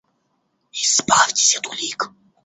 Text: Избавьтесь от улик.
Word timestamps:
Избавьтесь 0.83 1.55
от 1.57 1.65
улик. 1.69 1.99